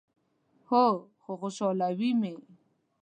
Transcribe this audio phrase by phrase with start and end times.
[0.69, 0.85] هو،
[1.21, 2.33] خو خوشحالوي می